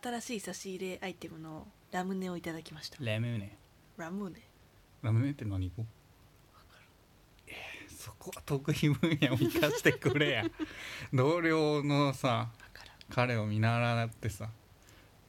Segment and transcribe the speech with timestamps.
[0.00, 2.96] 新しい差し入れアイテムのラムネをいただきました。
[2.98, 3.58] ラムネ。
[3.98, 4.36] ラムネ。
[5.02, 5.84] ラムネって何語
[7.46, 10.44] えーそこは得意分野を生かしてくれや。
[11.12, 12.50] 同僚のさ
[13.10, 14.48] 彼を見習ってさ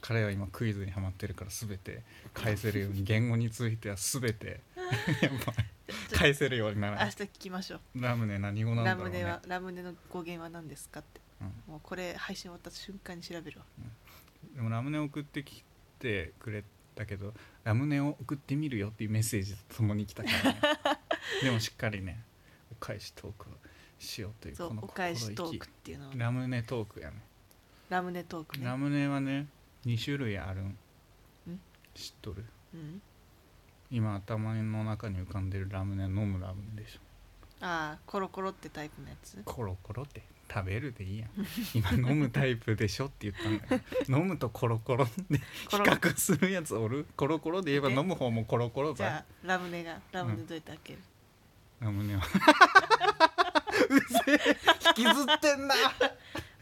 [0.00, 4.60] 彼は今クイズにはまってるから全て返せるように言語については全て
[5.22, 5.54] やっぱ
[6.16, 8.00] 返せるようになら明日聞きましょう。
[8.00, 9.22] ラムネ何語なんだろうね。
[9.22, 11.20] ラムネはラムネの語源は何ですかって。
[11.40, 11.72] うん。
[11.72, 13.64] もうこれ配信終わった瞬間に調べるわ
[14.54, 15.64] でもラムネ送ってき
[15.98, 17.32] てくれたけど
[17.64, 20.60] ラムネを送ってみるよっていうメッセージとともに来たからね。
[21.42, 22.22] でもしっかりね
[22.70, 23.52] お返しトークを
[23.98, 27.22] しようというこのお返しトークっていうのをラムネトークやね。
[27.88, 28.64] ラムネトークね。
[28.66, 29.46] ラムネはね
[29.86, 30.78] 2種類あるん。
[31.94, 32.44] 知っとる？
[32.74, 33.02] うん。
[33.90, 37.00] 今頭の中に浮かんでるラムネ飲むラムネでしょ。
[37.60, 39.40] ああコロコロってタイプのやつ？
[39.44, 40.22] コロコロって
[40.54, 41.30] 食べるでいいやん。
[41.74, 43.82] 今飲むタイプでしょって言ったんだよ
[44.20, 45.44] 飲むとコロコロで比
[45.76, 47.06] 較するやつおる？
[47.16, 47.94] コロコロで言えばえ？
[47.94, 48.96] 飲む方もコロコロだ。
[48.96, 50.98] じゃあラムネがラムネどうやって開ける、
[51.80, 52.22] ラムネは。
[53.88, 54.56] うぜえ。
[54.98, 55.74] 引きずってんな。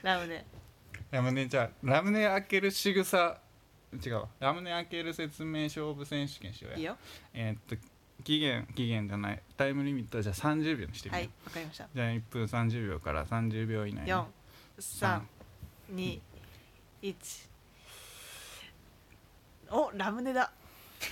[0.03, 0.45] ラムネ。
[1.11, 3.41] ラムネじゃあラムネ開ける仕草。
[4.05, 4.29] 違うわ。
[4.39, 6.79] ラムネ開ける説明勝負選手権しようや。
[6.79, 6.97] いいよ。
[7.35, 7.77] えーっと
[8.31, 9.43] 期限期限じゃない。
[9.57, 11.89] タイムリミットはじゃあ30秒にしてみよう、はいわかりました。
[11.93, 14.09] じゃあ1分30秒から30秒以内に。
[14.09, 14.29] 四
[14.79, 15.27] 三
[15.89, 16.23] 二
[17.03, 17.17] 一。
[19.69, 20.53] おラムネだ。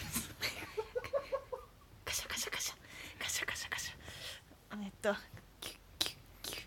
[2.04, 2.74] カシャカシャカシャ。
[3.20, 4.84] カシャカシャカシャ。
[4.84, 5.12] えっと
[5.60, 6.66] キュッキュッキュッ。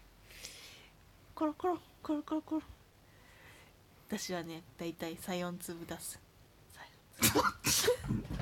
[1.33, 2.61] コロコロコロコロコロ。
[4.09, 6.19] 私はねだいたい34粒出す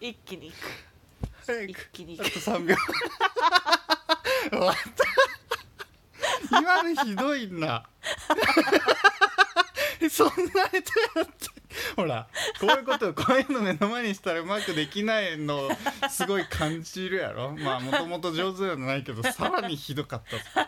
[0.00, 0.54] 一気にいく。
[1.42, 1.72] 一早く。
[1.72, 2.24] あと気にいく。
[2.24, 2.76] 3秒。
[4.50, 4.74] 終わっ
[6.50, 6.58] た。
[6.58, 7.84] 今のひどいな。
[10.10, 10.82] そんな下手や
[11.22, 11.50] って。
[11.96, 12.28] ほら
[12.60, 15.70] こういうことこういうの目の前にしたらうまくできないの
[16.10, 17.52] すごい感じるやろ。
[17.56, 20.22] まあもともと上手ではないけどさらにひどかっ
[20.54, 20.62] た。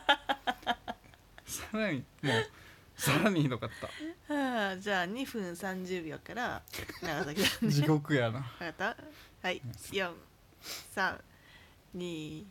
[1.44, 2.46] さらにもう
[3.02, 3.70] さらにひどかっ
[4.28, 4.34] た。
[4.34, 6.62] はあ、じゃあ2分30秒から
[7.02, 8.40] 長崎さん地ね獄やな。
[8.40, 8.96] 分かった？
[9.42, 9.60] はい。
[11.94, 12.44] 4321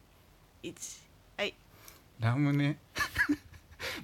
[1.37, 1.53] はい。
[2.19, 2.77] ラムネ。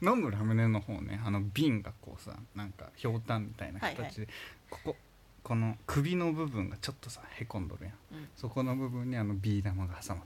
[0.02, 1.22] 飲むラムネの方ね。
[1.24, 4.34] あの瓶がこうさなんかひょうたんみたいな形で、はい
[4.70, 4.96] ここ
[5.44, 8.30] この首の部分がちょっとさへこんどるやん、うん。
[8.36, 10.26] そこの部分にあのビー玉が挟まっ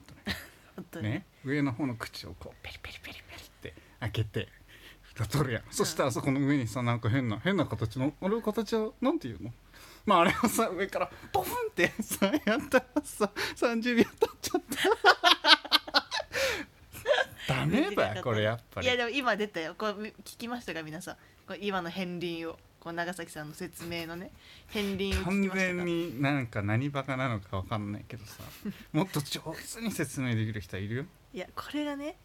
[0.90, 1.26] とる ね。
[1.46, 4.50] 上の方の口をこうペリペリペリペリって開けて
[5.14, 9.52] 蓋取るやん、そしたらそこの上にさなんか変な変な形のあれ形はなんていうの？
[10.06, 14.62] まああれをさ上からポフンってさやったらさ30秒経っちゃっ
[17.48, 17.52] た。
[17.54, 18.88] ダメだよこれやっぱり。
[18.88, 19.76] いやでも今出たよ。
[19.78, 21.16] こうみ聞きましたか皆さん？
[21.48, 22.58] こう今の片鱗を。
[22.80, 24.32] こう長崎さんの説明のね。
[24.74, 25.58] 片鱗を聞き完ましたか？
[25.58, 28.42] 全になんか何バカなのかわかんないけどさ。
[28.94, 29.42] もっと上
[29.76, 30.96] 手に説明できる人はいる？
[30.96, 32.16] よいやこれがね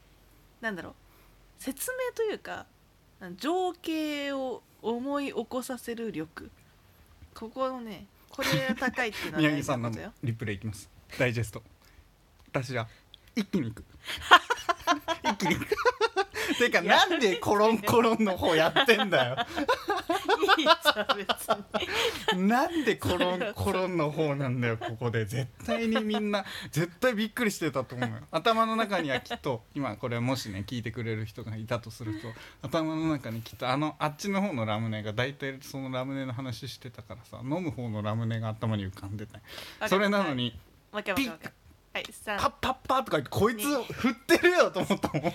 [0.61, 0.95] なんだろう。
[1.59, 2.67] 説明というか
[3.39, 6.51] 情景を思い起こさせる力。
[7.35, 9.91] ここのねこれが高いっていうのは大宮城さんの
[10.23, 10.89] リプレイいきます。
[11.19, 11.63] ダイジェスト。
[12.51, 12.89] 私は
[13.35, 13.85] 一気にいく。
[15.25, 15.67] 一気にいく
[16.55, 19.37] てかなんでコロンコロンの方やってんだよ。
[20.59, 21.49] いいじゃん別
[22.35, 22.49] に。
[22.49, 25.25] なんでコロンコロンの方なんだよここで。
[25.25, 28.17] 絶対にみんな絶対びっくりしてたと思うよ。
[28.31, 32.29] 頭の中にはきっと今これもしね聞いてくれる人がいたとすると
[32.63, 39.43] 頭の中にきっとあのあっちの方のラムネが大体そのラムネの話してたからさ飲む方のラムネが頭に浮かんでたよ
[39.89, 40.59] それなのに
[40.93, 42.07] はい。
[42.11, 45.33] 三パッパッパッとか言ってこいつ振ってるよと思ったもん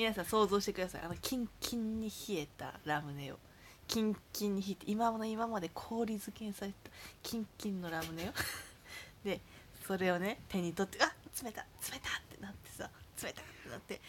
[0.00, 1.02] 皆さん想像してください。
[1.04, 3.38] あのキンキンに冷えたラムネを。
[3.86, 6.90] キンキンに冷えて今の今まで氷漬けにされた
[7.22, 8.32] キンキンのラムネを。
[9.22, 9.42] で
[9.86, 11.12] それをね手に取ってあ
[11.44, 11.66] 冷た冷
[11.98, 12.90] たってなってさ
[13.22, 14.00] 冷たってなって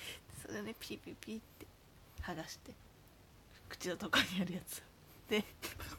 [0.41, 1.68] それをねピリピリピリって
[2.21, 2.71] 剥がして
[3.68, 4.81] 口のとこにあるやつ
[5.27, 5.44] で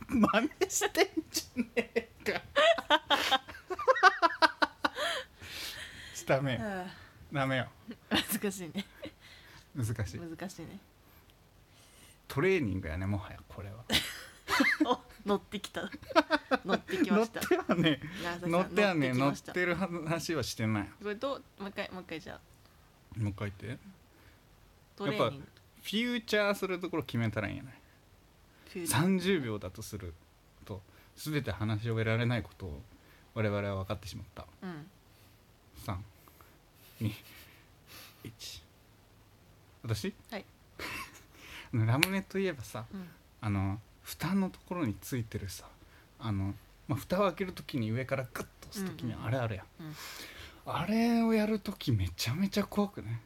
[0.08, 2.43] 真似してんじゃねえか。
[6.25, 6.87] ダメよあ
[7.31, 8.87] ダメよー難しいね
[9.74, 10.20] 難しい。
[10.20, 10.78] 難しいね。
[12.28, 13.84] トレーニングやねもはやこれは。
[14.84, 15.90] お乗ってきた。
[16.64, 18.00] 乗ってきま乗っしたてはね
[18.42, 20.90] 乗ってはね乗ってる話はしてない。
[21.02, 23.19] これどうもう一回もう一回じゃあ。
[23.19, 23.82] もう一回言って。
[24.96, 25.48] トレーニング。
[25.82, 27.75] フューチャーするところ決めたらいいんやない？
[28.68, 29.18] フューチャー。
[29.18, 30.14] 30秒だとする
[30.64, 30.82] と
[31.16, 32.82] 全て話し終えられないことを
[33.34, 34.46] 我々は分かってしまった。
[34.62, 34.90] うん。
[37.00, 37.12] 321
[39.82, 40.14] 私？
[40.31, 40.44] はい。
[41.73, 43.08] ラムネといえばさうん。
[43.40, 45.64] あの蓋のところについてるさ
[46.19, 46.55] あの、
[46.87, 49.94] まあ、蓋を開ける時に上からグッと押す時にうんうんあれあれや、うん。
[50.67, 53.20] あれをやる時めちゃめちゃ怖くね。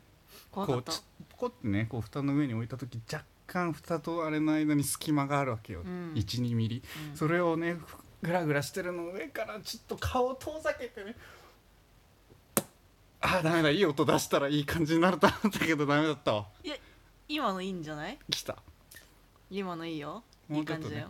[0.51, 0.93] 怖かった。
[0.93, 6.13] こうちポコってねこう蓋の上に置いた時若干蓋とあれの間に隙間があるわけよ、うん。
[6.15, 6.83] 12ミリ。
[7.11, 7.17] うん。
[7.17, 7.77] それをね
[8.23, 11.15] グラグラしてるのを上からちょっと顔を遠ざけてね
[13.27, 16.47] あーダメだいい音出したらいい感じになると思ったけどダメだったわ。
[16.63, 16.77] いや
[17.29, 18.19] 今のいいんじゃない？
[18.31, 18.57] 来た。
[19.51, 20.23] 今のいいよ。
[20.51, 21.09] いいう感じだよ。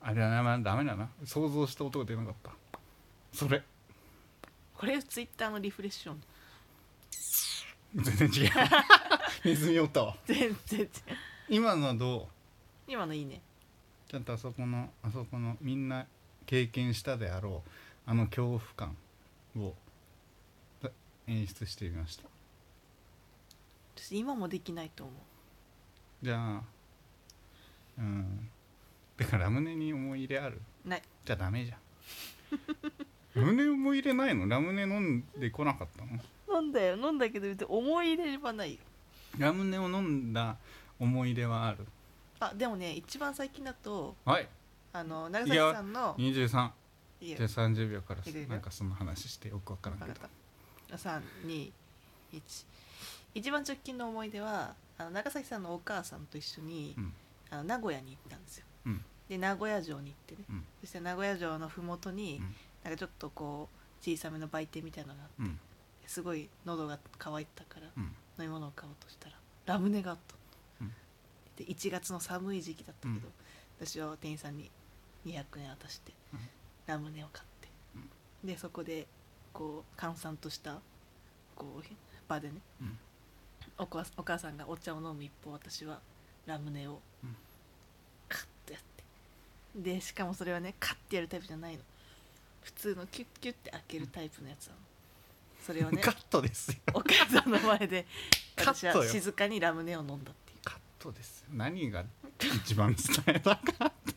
[0.00, 1.08] あれはねダメだな。
[1.24, 2.50] 想像した音が出なかった。
[3.32, 3.62] それ。
[4.74, 6.22] これツイッターのリフレッション。
[7.94, 8.50] 全然違う。
[9.44, 10.16] ネズミおったわ。
[10.26, 10.88] 全然違う。
[11.48, 12.28] 今のはど
[12.88, 12.90] う？
[12.90, 13.40] 今のいいね。
[14.08, 16.06] ちゃんとあそこのあそこのみんな
[16.46, 17.70] 経験したであろう
[18.10, 18.96] あの恐怖感
[19.56, 19.74] をだ
[21.28, 22.24] 演出してみました。
[23.96, 26.24] 私今もできないと思う。
[26.24, 26.62] じゃあ
[27.98, 28.48] うん。
[29.16, 30.60] だからラムネに思い入れある？
[30.84, 31.02] ない。
[31.24, 31.78] じゃあダメじゃん。
[33.34, 34.46] ラムネ思い入れないの？
[34.48, 36.60] ラムネ飲んでこなかったの？
[36.60, 36.96] 飲んだよ。
[36.96, 38.78] 飲んだけど別に思い入れはないよ。
[39.38, 40.56] ラムネを飲んだ
[40.98, 41.86] 思い出はある？
[42.40, 44.48] あでもね一番最近だとはい。
[44.92, 46.70] あの長崎さんの23
[47.20, 50.12] いいよじゃあ30秒からなんかその話してよくわからんけど。
[50.12, 50.47] 分かった
[50.96, 51.72] 321
[53.34, 57.12] 一番直近の思い出はあの長崎さんのお母さんと一緒に、うん。
[57.50, 59.04] あの名古屋に行ったんですよ、うん。
[59.28, 60.64] で名古屋城に行ってね、うん。
[60.80, 62.54] そして名古屋城の麓に、うん。
[62.84, 65.58] なんかちょっとこう小さめの売店みたいなのがあってうん。
[66.06, 68.02] すごい喉が渇いたからうん。
[68.02, 69.36] 飲み物を買おうとしたら
[69.66, 70.36] ラムネがあった。
[71.56, 73.32] で1月の寒い時期だったけど、うん。
[73.80, 74.70] 私は店員さんに
[75.26, 76.40] 200円渡して、うん。
[76.86, 77.68] ラムネを買って、
[78.46, 79.06] でそこで
[79.52, 80.78] こう閑散とした
[81.54, 81.82] こう
[82.28, 82.98] 場でねうん。
[83.78, 86.00] お母お母さんがお茶を飲む一方私は
[86.46, 87.36] ラムネをうん。
[88.28, 88.82] カッとやっ
[89.76, 89.90] て。
[89.94, 91.80] でしかもそれはねカッてやるタイプじゃないの。
[92.62, 94.78] 普通のキュッキュッて開けるタイプのやつなの。
[95.64, 96.78] それをねカットですよ。
[96.94, 98.06] お母さんの前で
[98.56, 100.58] 私は静かにラムネを飲んだっていう。
[100.64, 101.48] カットですよ。
[101.52, 102.04] 何が
[102.38, 103.86] 一番伝えたか。
[103.86, 104.07] った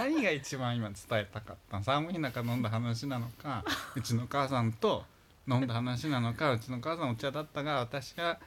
[0.00, 3.64] 何が一番今伝えたかった寒い中飲んだ話なのか
[3.96, 5.04] うちの母さんと
[5.48, 8.38] 飲んだ話なのかうちの母さんお茶だったが私が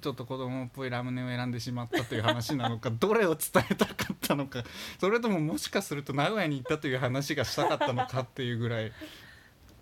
[0.00, 4.62] ちょっと子供っぽいラムネを選んでしまったという話なのか どれを伝えたかったのか
[5.00, 8.92] それとももしかすると名古屋に行ったという話がしたかったのかっていうぐらい。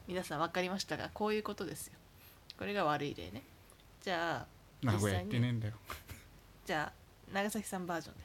[0.06, 1.94] 皆さん分かりましたがこういうことですよ。
[2.58, 3.42] これが悪い例ね。
[4.02, 4.46] じゃあ
[4.82, 5.74] 名古屋行ってねえんだよ。
[6.66, 8.23] じゃあ長崎さんバージョンで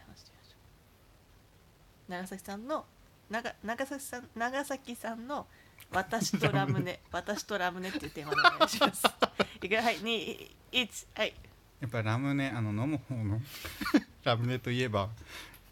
[2.09, 2.85] 長崎さんの
[3.29, 5.45] 長長崎さん長崎さんの
[5.91, 9.03] 私とラムネ 私とラムネっていうテーマでお願いします。
[9.61, 11.33] いくよはい21はい。
[11.79, 13.39] やっぱりラムネあの飲む方の
[14.25, 15.09] ラムネといえば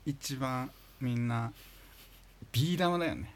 [0.06, 1.52] 一番みんな
[2.52, 3.34] ビー玉だよね。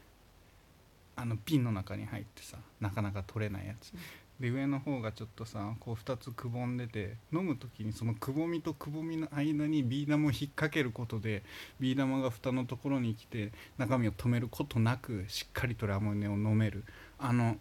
[1.14, 3.92] あの瓶の中に入ってさなかなか取れないやつ、
[4.40, 11.44] で上の方がちょっとさこう2つくぼんでて飲む時にそのくぼみとくぼみの間にビー玉を引っ掛けることで
[11.78, 16.84] ビー玉が蓋のところに来て中身を止めることなくしっかりとラムネを飲める
[17.18, 17.56] あの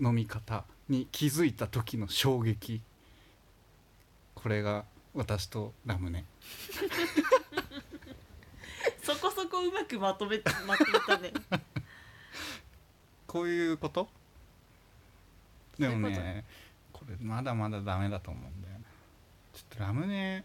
[0.00, 2.80] 飲み方に気づいた時の衝撃。
[4.34, 4.84] これが
[5.14, 6.24] 私とラムネ。
[9.04, 11.32] そこそこうまくまとめまとめたね。
[13.26, 14.08] こういうこと？
[15.78, 16.44] でもね
[16.92, 18.84] これまだまだダメだと思うんだよね。
[19.52, 20.44] ちょっとラムネ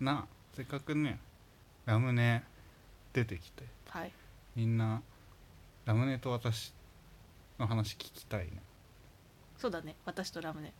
[0.00, 1.18] なせっかくね
[1.86, 2.42] ラムネ
[3.12, 4.12] 出てきてはい。
[4.56, 5.02] みんな
[5.84, 6.72] ラムネと私
[7.58, 8.62] の話聞きたいね。
[9.58, 9.96] そうだね。
[10.04, 10.72] 私とラムネ。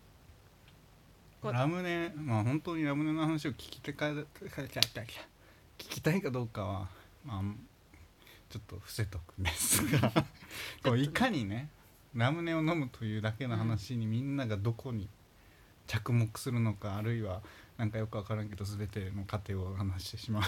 [1.42, 4.26] こラムネまあ本当にラムネの話を聞きたか聞
[5.78, 6.88] きたいかどうかは
[7.24, 7.42] まあ
[8.50, 10.12] ちょっと伏せとくんですが。
[10.84, 11.70] こういかにね
[12.14, 15.08] ラムネを飲むというだけの話にみんながどこに
[15.86, 17.40] 着目するのか、あるいは
[17.78, 20.42] なんかよく分からんけど全ての過程を話してしまう、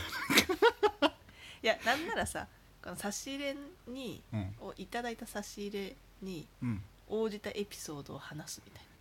[1.63, 2.47] いやなんならさ
[2.83, 3.57] この差し入れ
[3.89, 4.55] にうん。
[4.61, 8.92] をいただいた差し入れにうん、応じたエピソードを話すみたいな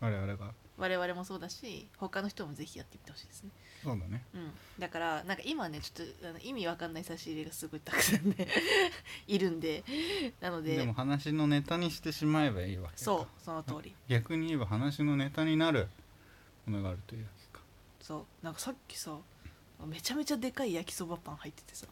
[0.00, 0.52] 我々が。
[0.78, 3.50] 我々もそうだし他の人もぜひやってみてほしいですね。
[3.82, 4.22] そうだね。
[4.32, 8.36] うん、だからなんか今ねちょっとあの意味わかんない差し入れがすごいたくさんね
[9.26, 9.84] いるんで。
[10.40, 12.98] なのででも話のネタにしてしまえばいいわけか。
[12.98, 13.94] そうその通り。
[14.08, 15.88] 逆に言えば話のネタになる
[16.66, 17.64] ものがあるというわけか。
[18.00, 18.44] そう。
[18.44, 19.18] なんかさっきさ
[19.84, 21.88] めちゃめちゃでかい焼きそばパン入っててさ。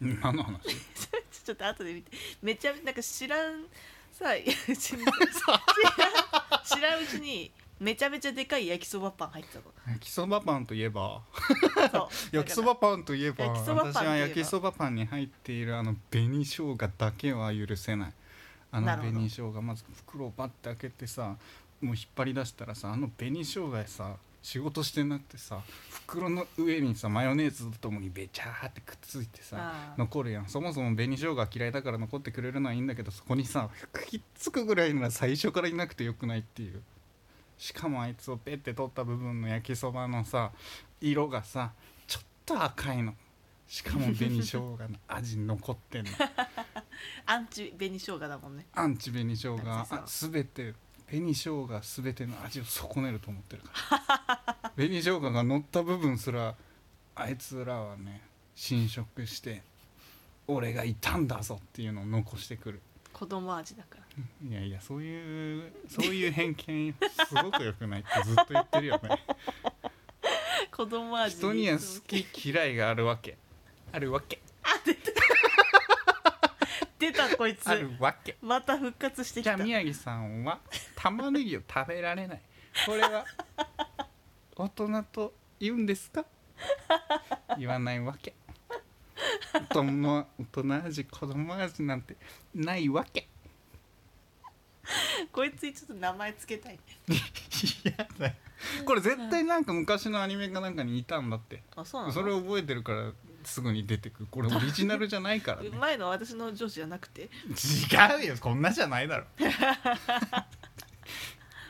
[0.00, 0.62] うん何の話？
[1.44, 2.10] ちょっと後で見て。
[2.40, 3.66] めちゃなんか知らん
[4.12, 4.30] さ
[4.78, 5.04] 知らん
[6.64, 11.22] 知らんうちにめちゃめちゃでかい焼きそばパン入ってたの 焼きそばパンといえば。
[12.30, 18.12] 焼きそばパンといえば焼きそばパン私は焼きそばパンに入っているあの紅生姜だけは許せない。
[18.70, 21.36] あの紅生姜まず袋をパッて開けてさ
[21.80, 30.48] もう引っ張り出したらさあの紅生姜さ仕事してなくてさ袋の上にさマヨネーズとともにべちゃーってくっついてさ残るやん。
[30.48, 33.70] そもそも紅生姜嫌いだから残ってくれるのはいいんだけどそこにさ
[34.08, 36.82] ひっつくぐらいなら最初からいなくてよくないっていう。
[37.56, 40.50] しかもあいつをペッて取った部分の焼きそばのさ
[41.00, 41.72] 色がさ
[42.08, 43.14] ちょっと赤いの。
[43.68, 46.10] しかも紅生姜の味残ってんの。
[47.24, 48.66] アンチ紅生姜だもんね。
[48.72, 49.56] アンチ紅生姜。
[49.58, 50.74] だって。
[51.12, 53.70] 紅生姜全ての味を損ねると思ってるか
[54.08, 54.21] ら
[54.76, 56.54] 紅生姜が乗った部分すら
[57.14, 58.22] あいつらはね
[58.54, 59.62] 侵食して
[60.46, 62.80] 俺がいたんだぞっていうのを残してくる。
[63.12, 64.02] 子供味だから。
[64.48, 66.94] いやいやそういうそういう偏見
[67.28, 69.24] すごく良くないってずっと言ってるよね。
[70.70, 71.36] 子供味。
[71.36, 73.36] 人には好き嫌いがあるわけ。
[73.92, 74.40] あるわけ。
[76.98, 77.68] 出たこいつ。
[77.68, 78.36] あるわけ。
[78.40, 79.56] また復活してきた。
[79.56, 80.60] じゃあ宮城さんは
[80.94, 82.42] 玉ねぎを食べられない。
[82.86, 83.24] これは
[84.62, 86.24] 大人と言うんですか？
[87.58, 88.34] 言わないわけ。
[89.52, 90.26] 大人大
[90.62, 92.16] 人味子供味なんて
[92.54, 93.26] ないわけ。
[95.32, 96.78] こいつにちょっと名前つけたい。
[97.84, 98.34] 嫌だよ。
[98.84, 101.62] これ絶対なんか昔のアニメかなんかにいたんだって。
[101.74, 102.12] あそうなの？
[102.14, 103.10] それを覚えてるから
[103.42, 104.26] すぐに出てくる。
[104.30, 105.70] これオリジナルじゃないからね。
[105.76, 107.22] 前の私の上司じゃなくて？
[107.22, 107.26] 違
[108.24, 108.36] うよ。
[108.40, 109.24] こんなじゃないだろ。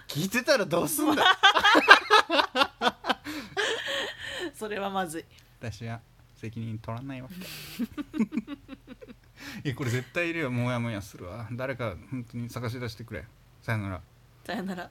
[0.08, 1.24] 聞いてたらどうすんだ？
[4.54, 5.24] それはまずい。
[5.58, 6.00] 私は
[6.36, 7.28] 責任取らないわ。
[7.28, 7.34] け
[9.64, 10.50] いやこれ絶対いるよ。
[10.50, 11.48] モヤモヤするわ。
[11.52, 13.24] 誰か本当に探し出してくれ。
[13.62, 14.00] さよなら。
[14.44, 14.90] さよなら